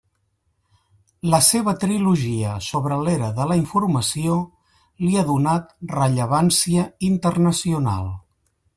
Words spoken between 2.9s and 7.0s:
l'era de la informació li ha donat rellevància